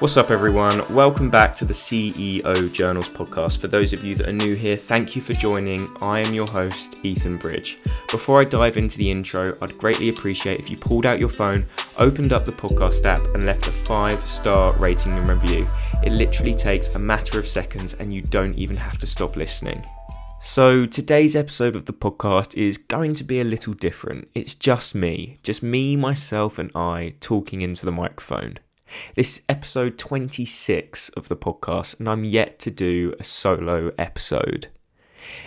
[0.00, 0.82] What's up, everyone?
[0.94, 3.58] Welcome back to the CEO Journals podcast.
[3.58, 5.86] For those of you that are new here, thank you for joining.
[6.00, 7.78] I am your host, Ethan Bridge.
[8.10, 11.66] Before I dive into the intro, I'd greatly appreciate if you pulled out your phone,
[11.98, 15.68] opened up the podcast app, and left a five star rating and review.
[16.02, 19.84] It literally takes a matter of seconds, and you don't even have to stop listening.
[20.40, 24.30] So, today's episode of the podcast is going to be a little different.
[24.34, 28.60] It's just me, just me, myself, and I talking into the microphone.
[29.14, 34.68] This is episode 26 of the podcast, and I'm yet to do a solo episode.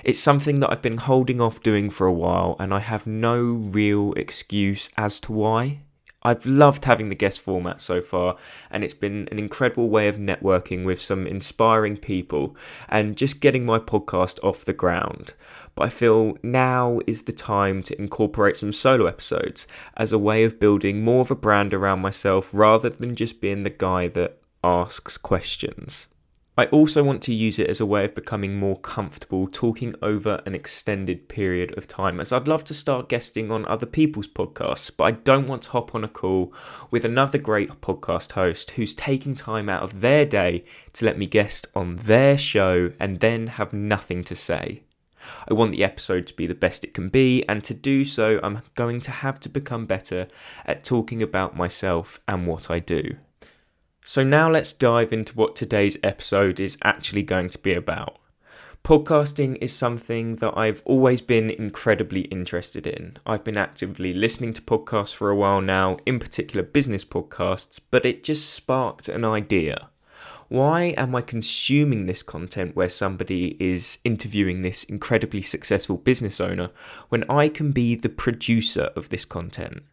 [0.04, 3.42] It's something that I've been holding off doing for a while, and I have no
[3.42, 5.82] real excuse as to why.
[6.24, 8.38] I've loved having the guest format so far,
[8.72, 12.56] and it's been an incredible way of networking with some inspiring people
[12.90, 15.34] and just getting my podcast off the ground.
[15.76, 20.44] But I feel now is the time to incorporate some solo episodes as a way
[20.44, 24.40] of building more of a brand around myself rather than just being the guy that
[24.64, 26.08] asks questions.
[26.56, 30.40] I also want to use it as a way of becoming more comfortable talking over
[30.46, 34.92] an extended period of time, as I'd love to start guesting on other people's podcasts,
[34.96, 36.54] but I don't want to hop on a call
[36.92, 41.26] with another great podcast host who's taking time out of their day to let me
[41.26, 44.84] guest on their show and then have nothing to say.
[45.50, 48.40] I want the episode to be the best it can be, and to do so,
[48.44, 50.28] I'm going to have to become better
[50.68, 53.16] at talking about myself and what I do.
[54.06, 58.18] So, now let's dive into what today's episode is actually going to be about.
[58.84, 63.16] Podcasting is something that I've always been incredibly interested in.
[63.26, 68.06] I've been actively listening to podcasts for a while now, in particular business podcasts, but
[68.06, 69.88] it just sparked an idea.
[70.50, 76.72] Why am I consuming this content where somebody is interviewing this incredibly successful business owner
[77.08, 79.84] when I can be the producer of this content?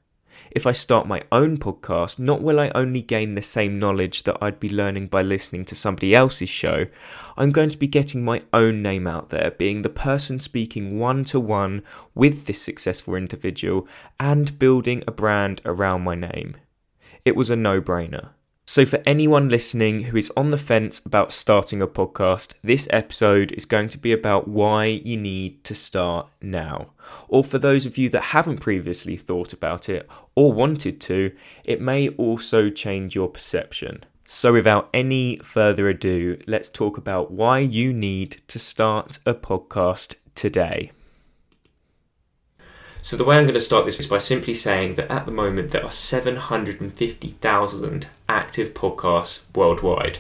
[0.51, 4.37] If I start my own podcast, not will I only gain the same knowledge that
[4.41, 6.87] I'd be learning by listening to somebody else's show,
[7.37, 11.25] I'm going to be getting my own name out there, being the person speaking one
[11.27, 11.83] to one
[12.15, 13.87] with this successful individual
[14.19, 16.56] and building a brand around my name.
[17.25, 18.31] It was a no brainer.
[18.70, 23.50] So, for anyone listening who is on the fence about starting a podcast, this episode
[23.50, 26.91] is going to be about why you need to start now.
[27.26, 31.32] Or for those of you that haven't previously thought about it or wanted to,
[31.64, 34.04] it may also change your perception.
[34.28, 40.14] So, without any further ado, let's talk about why you need to start a podcast
[40.37, 40.92] today.
[43.03, 45.33] So the way I'm going to start this is by simply saying that at the
[45.33, 50.19] moment there are 750,000 active podcasts worldwide.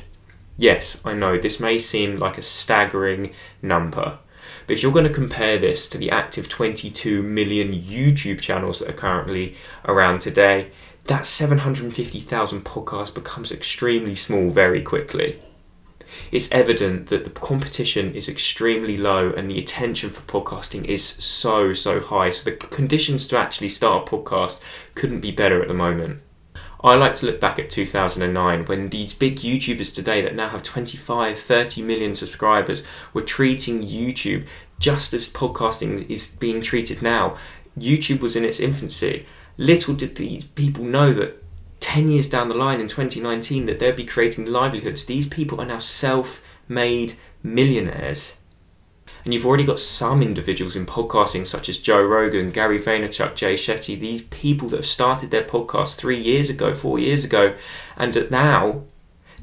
[0.56, 4.18] Yes, I know this may seem like a staggering number,
[4.66, 8.88] but if you're going to compare this to the active 22 million YouTube channels that
[8.88, 10.70] are currently around today,
[11.04, 15.38] that 750,000 podcasts becomes extremely small very quickly
[16.30, 21.72] it's evident that the competition is extremely low and the attention for podcasting is so,
[21.72, 22.30] so high.
[22.30, 24.60] So the conditions to actually start a podcast
[24.94, 26.22] couldn't be better at the moment.
[26.82, 30.62] I like to look back at 2009 when these big YouTubers today that now have
[30.62, 34.46] 25, 30 million subscribers were treating YouTube
[34.78, 37.36] just as podcasting is being treated now.
[37.78, 39.26] YouTube was in its infancy.
[39.58, 41.39] Little did these people know that
[41.80, 45.06] 10 years down the line in 2019 that they'll be creating livelihoods.
[45.06, 48.38] These people are now self made millionaires.
[49.24, 53.54] And you've already got some individuals in podcasting, such as Joe Rogan, Gary Vaynerchuk, Jay
[53.54, 57.54] Shetty, these people that have started their podcast three years ago, four years ago,
[57.96, 58.84] and now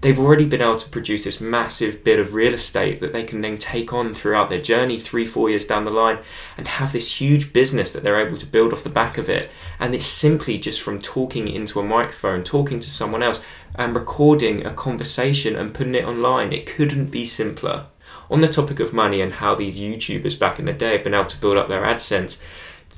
[0.02, 3.42] they've already been able to produce this massive bit of real estate that they can
[3.42, 6.20] then take on throughout their journey three, four years down the line
[6.56, 9.50] and have this huge business that they're able to build off the back of it.
[9.80, 13.44] And it's simply just from talking into a microphone, talking to someone else,
[13.76, 16.54] and recording a conversation and putting it online.
[16.54, 17.88] It couldn't be simpler.
[18.30, 21.14] On the topic of money and how these YouTubers back in the day have been
[21.14, 22.42] able to build up their AdSense,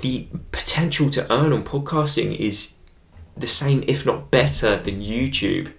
[0.02, 2.74] the potential to earn on podcasting is
[3.38, 5.72] the same, if not better, than YouTube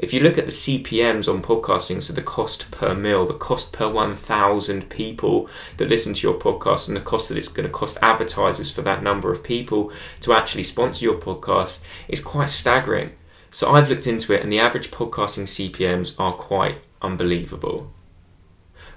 [0.00, 3.70] if you look at the CPMs on podcasting, so the cost per mil, the cost
[3.70, 7.72] per 1,000 people that listen to your podcast, and the cost that it's going to
[7.72, 13.12] cost advertisers for that number of people to actually sponsor your podcast, is quite staggering.
[13.50, 17.92] So I've looked into it, and the average podcasting CPMs are quite unbelievable.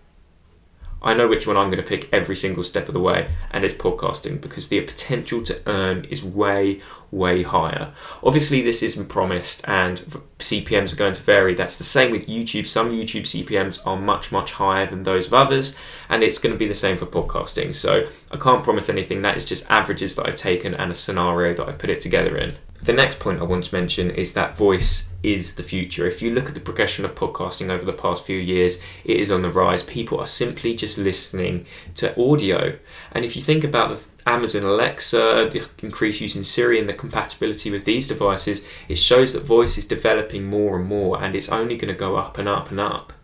[1.04, 3.62] I know which one I'm going to pick every single step of the way, and
[3.62, 6.80] it's podcasting because the potential to earn is way,
[7.10, 7.92] way higher.
[8.22, 9.98] Obviously, this isn't promised, and
[10.38, 11.54] CPMs are going to vary.
[11.54, 12.66] That's the same with YouTube.
[12.66, 15.76] Some YouTube CPMs are much, much higher than those of others,
[16.08, 17.74] and it's going to be the same for podcasting.
[17.74, 19.20] So I can't promise anything.
[19.20, 22.36] That is just averages that I've taken and a scenario that I've put it together
[22.38, 22.56] in.
[22.84, 26.06] The next point I want to mention is that voice is the future.
[26.06, 29.30] If you look at the progression of podcasting over the past few years, it is
[29.30, 29.82] on the rise.
[29.82, 31.64] People are simply just listening
[31.94, 32.76] to audio.
[33.12, 36.92] And if you think about the Amazon Alexa, the increased use in Siri, and the
[36.92, 41.48] compatibility with these devices, it shows that voice is developing more and more, and it's
[41.48, 43.14] only going to go up and up and up.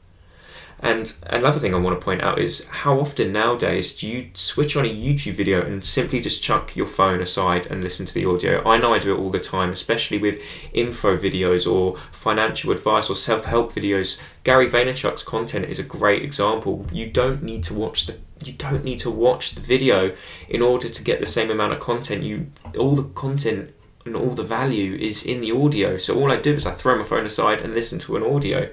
[0.82, 4.76] And another thing I want to point out is how often nowadays do you switch
[4.76, 8.24] on a YouTube video and simply just chuck your phone aside and listen to the
[8.24, 8.66] audio?
[8.66, 10.42] I know I do it all the time, especially with
[10.72, 14.18] info videos or financial advice or self help videos.
[14.42, 16.86] Gary Vaynerchuk's content is a great example.
[16.90, 20.16] You don't need to watch the you don't need to watch the video
[20.48, 22.22] in order to get the same amount of content.
[22.22, 23.74] You all the content
[24.06, 25.98] and all the value is in the audio.
[25.98, 28.70] So all I do is I throw my phone aside and listen to an audio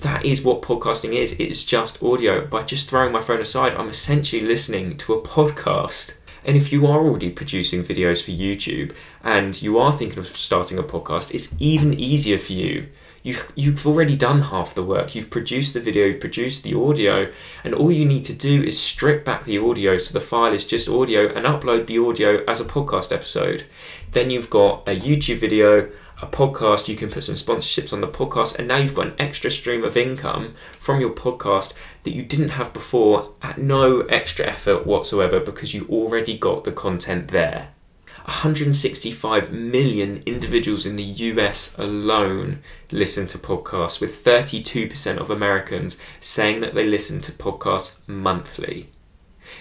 [0.00, 1.32] that is what podcasting is.
[1.38, 2.46] It's just audio.
[2.46, 6.16] By just throwing my phone aside, I'm essentially listening to a podcast.
[6.44, 10.78] And if you are already producing videos for YouTube and you are thinking of starting
[10.78, 12.88] a podcast, it's even easier for you.
[13.22, 15.14] You've, you've already done half the work.
[15.14, 17.30] You've produced the video, you've produced the audio,
[17.62, 20.64] and all you need to do is strip back the audio so the file is
[20.64, 23.64] just audio and upload the audio as a podcast episode.
[24.12, 25.90] Then you've got a YouTube video,
[26.22, 29.14] a podcast, you can put some sponsorships on the podcast, and now you've got an
[29.18, 31.72] extra stream of income from your podcast
[32.02, 36.72] that you didn't have before at no extra effort whatsoever because you already got the
[36.72, 37.70] content there.
[38.24, 46.60] 165 million individuals in the US alone listen to podcasts, with 32% of Americans saying
[46.60, 48.90] that they listen to podcasts monthly.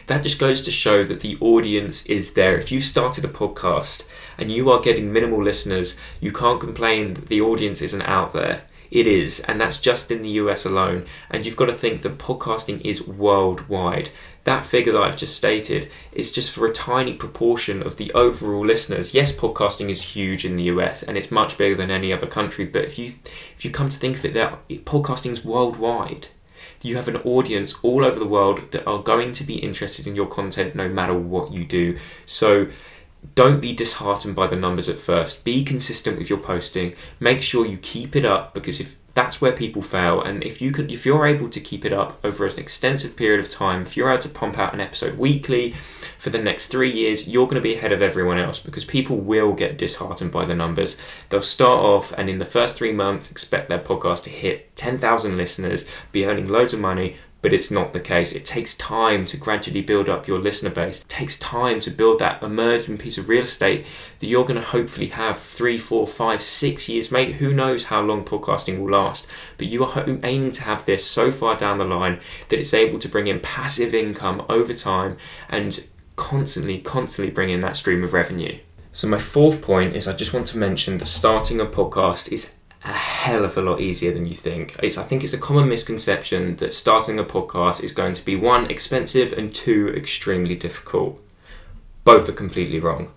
[0.08, 2.58] That just goes to show that the audience is there.
[2.58, 4.06] If you've started a podcast
[4.38, 8.64] and you are getting minimal listeners, you can't complain that the audience isn't out there.
[8.92, 11.06] It is, and that's just in the US alone.
[11.30, 14.10] And you've got to think that podcasting is worldwide.
[14.46, 18.66] That figure that I've just stated is just for a tiny proportion of the overall
[18.66, 19.14] listeners.
[19.14, 22.66] Yes, podcasting is huge in the US and it's much bigger than any other country,
[22.66, 23.14] but if you
[23.56, 26.30] if you come to think of it, that podcasting is worldwide.
[26.82, 30.16] You have an audience all over the world that are going to be interested in
[30.16, 31.98] your content no matter what you do.
[32.26, 32.68] So
[33.36, 35.44] don't be disheartened by the numbers at first.
[35.44, 36.94] Be consistent with your posting.
[37.20, 40.72] Make sure you keep it up because if that's where people fail and if you
[40.72, 43.98] could if you're able to keep it up over an extensive period of time, if
[43.98, 45.72] you're able to pump out an episode weekly
[46.18, 49.18] for the next 3 years, you're going to be ahead of everyone else because people
[49.18, 50.96] will get disheartened by the numbers.
[51.28, 55.36] They'll start off and in the first 3 months expect their podcast to hit 10,000
[55.36, 58.32] listeners, be earning loads of money, but it's not the case.
[58.32, 61.02] It takes time to gradually build up your listener base.
[61.02, 63.86] It takes time to build that emerging piece of real estate
[64.20, 67.12] that you're going to hopefully have three, four, five, six years.
[67.12, 69.28] Mate, who knows how long podcasting will last?
[69.58, 72.20] But you are aiming to have this so far down the line
[72.50, 75.18] that it's able to bring in passive income over time
[75.50, 78.58] and constantly, constantly bring in that stream of revenue.
[78.92, 82.56] So, my fourth point is I just want to mention that starting a podcast is
[82.84, 84.76] a hell of a lot easier than you think.
[84.82, 88.36] It's, I think it's a common misconception that starting a podcast is going to be
[88.36, 91.22] one, expensive, and two, extremely difficult.
[92.06, 93.12] Both are completely wrong.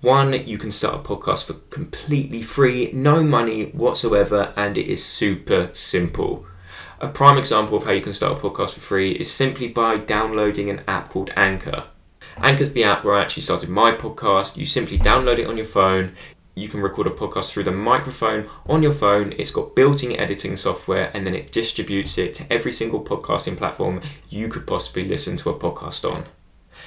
[0.00, 5.04] One, you can start a podcast for completely free, no money whatsoever, and it is
[5.04, 6.44] super simple.
[7.00, 9.98] A prime example of how you can start a podcast for free is simply by
[9.98, 11.84] downloading an app called Anchor.
[12.36, 14.56] Anchor's the app where I actually started my podcast.
[14.56, 16.16] You simply download it on your phone,
[16.54, 19.32] you can record a podcast through the microphone on your phone.
[19.38, 23.56] It's got built in editing software and then it distributes it to every single podcasting
[23.56, 26.24] platform you could possibly listen to a podcast on.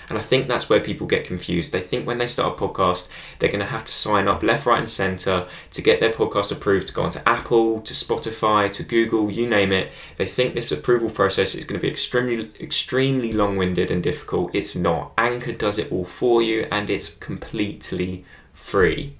[0.09, 1.71] And I think that's where people get confused.
[1.71, 3.07] They think when they start a podcast,
[3.39, 6.51] they're going to have to sign up left, right, and centre to get their podcast
[6.51, 9.91] approved to go onto Apple, to Spotify, to Google, you name it.
[10.17, 14.53] They think this approval process is going to be extremely, extremely long winded and difficult.
[14.53, 15.13] It's not.
[15.17, 19.15] Anchor does it all for you and it's completely free.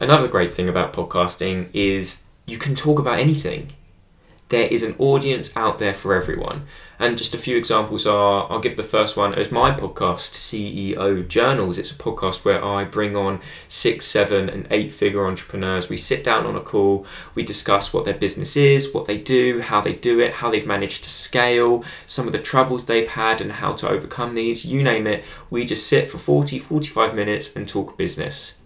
[0.00, 3.72] Another great thing about podcasting is you can talk about anything.
[4.48, 6.66] There is an audience out there for everyone.
[6.98, 11.28] And just a few examples are I'll give the first one as my podcast, CEO
[11.28, 11.76] Journals.
[11.76, 15.90] It's a podcast where I bring on six, seven, and eight figure entrepreneurs.
[15.90, 17.04] We sit down on a call,
[17.34, 20.66] we discuss what their business is, what they do, how they do it, how they've
[20.66, 24.64] managed to scale, some of the troubles they've had, and how to overcome these.
[24.64, 28.59] You name it, we just sit for 40, 45 minutes and talk business.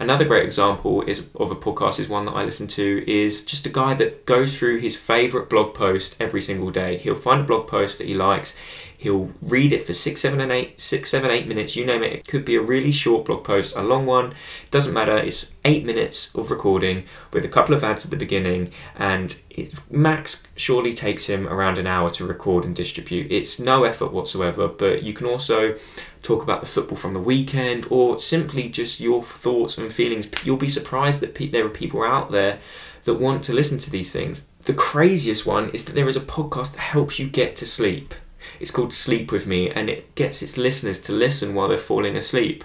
[0.00, 3.66] Another great example is of a podcast is one that I listen to is just
[3.66, 6.98] a guy that goes through his favorite blog post every single day.
[6.98, 8.56] He'll find a blog post that he likes,
[8.98, 11.76] He'll read it for six, seven, and eight, six, seven, eight minutes.
[11.76, 12.12] You name it.
[12.12, 14.34] It could be a really short blog post, a long one.
[14.72, 15.16] Doesn't matter.
[15.16, 19.72] It's eight minutes of recording with a couple of ads at the beginning, and it
[19.88, 23.30] max surely takes him around an hour to record and distribute.
[23.30, 24.66] It's no effort whatsoever.
[24.66, 25.76] But you can also
[26.22, 30.28] talk about the football from the weekend, or simply just your thoughts and feelings.
[30.44, 32.58] You'll be surprised that there are people out there
[33.04, 34.48] that want to listen to these things.
[34.64, 38.12] The craziest one is that there is a podcast that helps you get to sleep.
[38.60, 42.16] It's called Sleep With Me and it gets its listeners to listen while they're falling
[42.16, 42.64] asleep.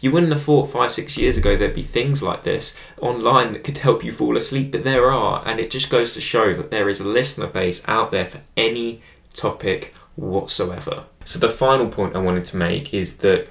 [0.00, 3.64] You wouldn't have thought five, six years ago there'd be things like this online that
[3.64, 6.70] could help you fall asleep, but there are, and it just goes to show that
[6.70, 9.02] there is a listener base out there for any
[9.34, 11.04] topic whatsoever.
[11.24, 13.48] So, the final point I wanted to make is that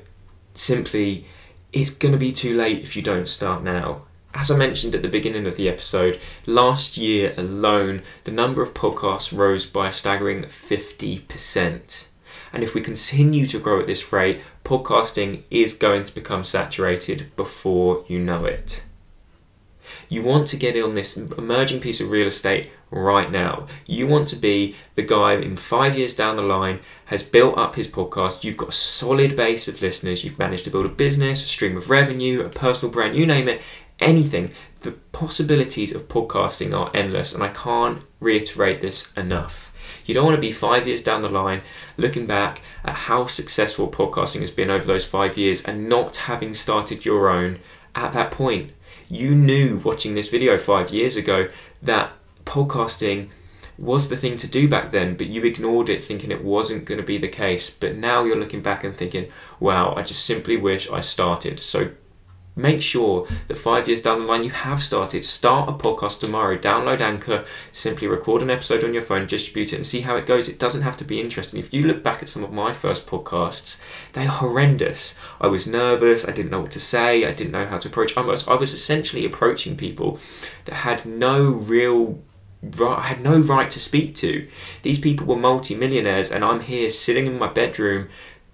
[0.53, 1.25] simply
[1.73, 4.03] it's going to be too late if you don't start now.
[4.37, 8.75] As I mentioned at the beginning of the episode, last year alone, the number of
[8.75, 12.07] podcasts rose by a staggering 50%.
[12.53, 17.35] And if we continue to grow at this rate, podcasting is going to become saturated
[17.35, 18.83] before you know it.
[20.07, 23.67] You want to get on this emerging piece of real estate right now.
[23.87, 27.75] You want to be the guy in five years down the line has built up
[27.75, 28.43] his podcast.
[28.43, 30.23] You've got a solid base of listeners.
[30.23, 33.47] You've managed to build a business, a stream of revenue, a personal brand, you name
[33.47, 33.61] it
[33.99, 34.51] anything.
[34.81, 39.73] The possibilities of podcasting are endless, and I can't reiterate this enough.
[40.05, 41.61] You don't want to be five years down the line
[41.97, 46.53] looking back at how successful podcasting has been over those five years and not having
[46.53, 47.59] started your own
[47.95, 48.71] at that point.
[49.09, 51.49] You knew watching this video five years ago
[51.81, 52.11] that
[52.45, 53.29] podcasting
[53.77, 56.99] was the thing to do back then, but you ignored it thinking it wasn't going
[56.99, 57.69] to be the case.
[57.69, 61.59] But now you're looking back and thinking, wow, I just simply wish I started.
[61.59, 61.91] So
[62.57, 65.23] make sure that five years down the line you have started.
[65.23, 66.57] Start a podcast tomorrow.
[66.57, 70.25] Download Anchor, simply record an episode on your phone, distribute it, and see how it
[70.25, 70.49] goes.
[70.49, 71.59] It doesn't have to be interesting.
[71.59, 73.79] If you look back at some of my first podcasts,
[74.13, 75.17] they are horrendous.
[75.39, 76.27] I was nervous.
[76.27, 77.25] I didn't know what to say.
[77.25, 78.17] I didn't know how to approach.
[78.17, 80.19] I was, I was essentially approaching people
[80.65, 82.19] that had no real
[82.61, 84.47] right, I had no right to speak to.
[84.81, 88.09] These people were multi-millionaires, and I'm here sitting in my bedroom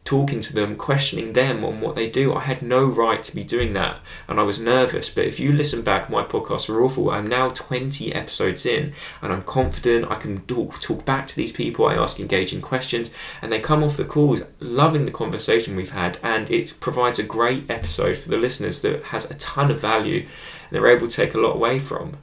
[0.06, 2.34] talking to them, questioning them on what they do.
[2.34, 5.10] I had no right to be doing that and I was nervous.
[5.10, 7.10] But if you listen back, my podcasts are awful.
[7.10, 11.54] I'm now 20 episodes in and I'm confident I can talk, talk back to these
[11.54, 11.86] people.
[11.86, 16.18] I ask engaging questions and they come off the calls loving the conversation we've had.
[16.22, 20.20] And it provides a great episode for the listeners that has a ton of value
[20.20, 20.30] and
[20.72, 22.18] they're able to take a lot away from.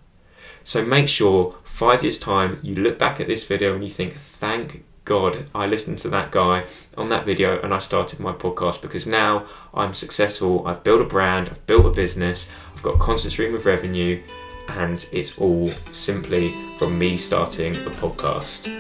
[0.65, 4.17] So make sure five years' time you look back at this video and you think,
[4.17, 6.67] thank God, I listened to that guy
[6.97, 10.67] on that video and I started my podcast because now I'm successful.
[10.67, 14.23] I've built a brand, I've built a business, I've got a constant stream of revenue,
[14.69, 18.77] and it's all simply from me starting a podcast.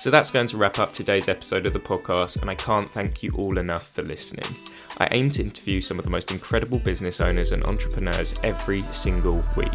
[0.00, 3.22] So that's going to wrap up today's episode of the podcast, and I can't thank
[3.22, 4.56] you all enough for listening.
[4.98, 9.44] I aim to interview some of the most incredible business owners and entrepreneurs every single
[9.56, 9.72] week.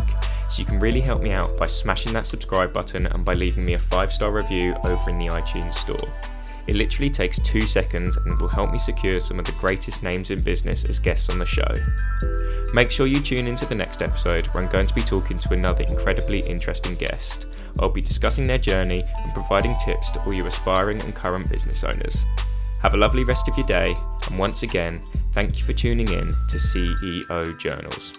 [0.49, 3.65] So you can really help me out by smashing that subscribe button and by leaving
[3.65, 6.07] me a five star review over in the iTunes store.
[6.67, 10.31] It literally takes two seconds and will help me secure some of the greatest names
[10.31, 11.75] in business as guests on the show.
[12.73, 15.53] Make sure you tune into the next episode where I'm going to be talking to
[15.53, 17.45] another incredibly interesting guest.
[17.79, 21.85] I'll be discussing their journey and providing tips to all you aspiring and current business
[21.85, 22.25] owners.
[22.81, 23.95] Have a lovely rest of your day,
[24.29, 25.01] and once again,
[25.33, 28.13] thank you for tuning in to CEO Journals.